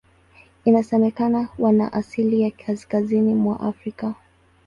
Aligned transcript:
Inasemekana 0.65 1.49
wana 1.59 1.93
asili 1.93 2.41
ya 2.41 2.51
Kaskazini 2.51 3.33
mwa 3.33 3.59
Afrika. 3.59 4.15